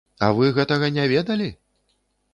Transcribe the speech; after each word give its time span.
А 0.27 0.29
вы 0.37 0.47
гэтага 0.57 0.89
не 0.97 1.05
ведалі? 1.13 1.53